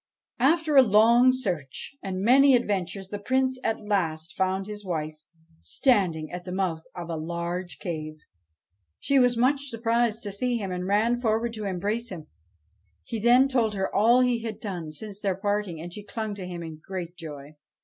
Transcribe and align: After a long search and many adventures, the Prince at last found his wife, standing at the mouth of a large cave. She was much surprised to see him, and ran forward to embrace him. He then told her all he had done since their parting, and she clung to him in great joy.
After 0.39 0.75
a 0.75 0.81
long 0.81 1.31
search 1.31 1.95
and 2.01 2.23
many 2.23 2.55
adventures, 2.55 3.09
the 3.09 3.19
Prince 3.19 3.59
at 3.63 3.79
last 3.85 4.35
found 4.35 4.65
his 4.65 4.83
wife, 4.83 5.21
standing 5.59 6.31
at 6.31 6.43
the 6.43 6.51
mouth 6.51 6.81
of 6.95 7.07
a 7.11 7.15
large 7.15 7.77
cave. 7.77 8.15
She 8.99 9.19
was 9.19 9.37
much 9.37 9.67
surprised 9.67 10.23
to 10.23 10.31
see 10.31 10.57
him, 10.57 10.71
and 10.71 10.87
ran 10.87 11.21
forward 11.21 11.53
to 11.53 11.65
embrace 11.65 12.09
him. 12.09 12.25
He 13.03 13.19
then 13.19 13.47
told 13.47 13.75
her 13.75 13.93
all 13.93 14.21
he 14.21 14.41
had 14.41 14.59
done 14.59 14.91
since 14.91 15.21
their 15.21 15.35
parting, 15.35 15.79
and 15.79 15.93
she 15.93 16.03
clung 16.03 16.33
to 16.33 16.47
him 16.47 16.63
in 16.63 16.81
great 16.83 17.15
joy. 17.15 17.57